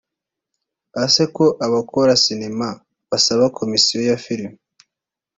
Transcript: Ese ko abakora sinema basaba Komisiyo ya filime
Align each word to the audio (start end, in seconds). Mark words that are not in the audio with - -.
Ese 1.03 1.23
ko 1.35 1.45
abakora 1.65 2.11
sinema 2.23 2.67
basaba 3.09 3.45
Komisiyo 3.57 3.99
ya 4.09 4.17
filime 4.23 4.57